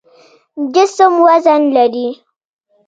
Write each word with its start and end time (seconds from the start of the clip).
جسم 0.75 1.11
وزن 1.25 1.61
لري. 1.75 2.09